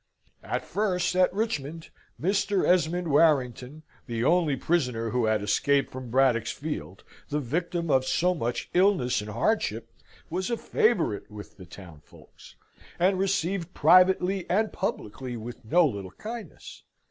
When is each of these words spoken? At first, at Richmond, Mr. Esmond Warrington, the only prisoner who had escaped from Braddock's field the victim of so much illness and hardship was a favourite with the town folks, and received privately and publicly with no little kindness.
At 0.41 0.65
first, 0.65 1.15
at 1.15 1.31
Richmond, 1.31 1.91
Mr. 2.19 2.67
Esmond 2.67 3.09
Warrington, 3.11 3.83
the 4.07 4.23
only 4.23 4.55
prisoner 4.55 5.11
who 5.11 5.25
had 5.25 5.43
escaped 5.43 5.91
from 5.91 6.09
Braddock's 6.09 6.51
field 6.51 7.03
the 7.29 7.39
victim 7.39 7.91
of 7.91 8.03
so 8.03 8.33
much 8.33 8.71
illness 8.73 9.21
and 9.21 9.29
hardship 9.29 9.93
was 10.27 10.49
a 10.49 10.57
favourite 10.57 11.29
with 11.29 11.57
the 11.57 11.67
town 11.67 12.01
folks, 12.03 12.55
and 12.97 13.19
received 13.19 13.75
privately 13.75 14.49
and 14.49 14.73
publicly 14.73 15.37
with 15.37 15.63
no 15.63 15.85
little 15.85 16.09
kindness. 16.13 16.81